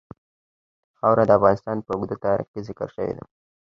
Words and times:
خاوره 0.97 1.23
د 1.27 1.31
افغانستان 1.37 1.77
په 1.85 1.91
اوږده 1.95 2.17
تاریخ 2.25 2.47
کې 2.53 2.65
ذکر 2.67 2.87
شوې 2.95 3.13
ده. 3.17 3.23